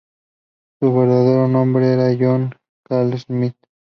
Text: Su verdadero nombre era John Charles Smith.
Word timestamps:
Su 0.81 0.95
verdadero 0.97 1.47
nombre 1.47 1.93
era 1.93 2.07
John 2.19 2.49
Charles 2.89 3.21
Smith. 3.27 3.55